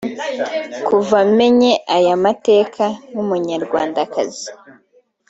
Kuva 0.87 1.17
menye 1.37 1.71
aya 1.95 2.15
mateka 2.25 2.83
nk’Umunyarwandakazi 3.09 4.47